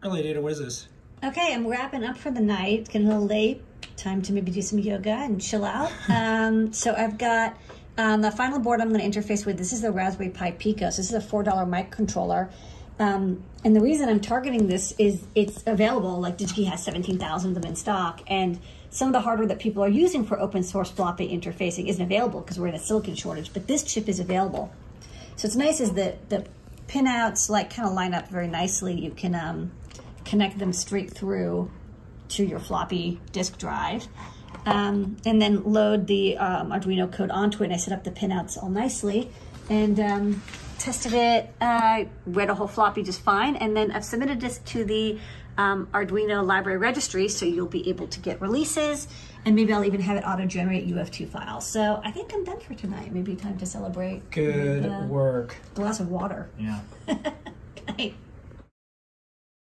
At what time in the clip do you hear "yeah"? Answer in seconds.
56.58-56.80